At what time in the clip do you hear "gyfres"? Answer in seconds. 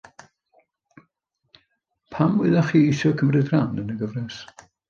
4.05-4.45